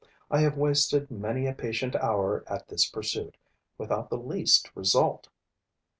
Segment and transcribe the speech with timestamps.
[0.31, 3.37] I have wasted many a patient hour at this pursuit,
[3.77, 5.29] without the least result.